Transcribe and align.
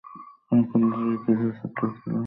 প্রফুল্লচন্দ্র 0.47 0.93
রায়ের 0.93 1.19
প্রিয় 1.23 1.51
ছাত্র 1.59 1.81
ছিলেন 1.87 1.99
তিনি। 2.03 2.19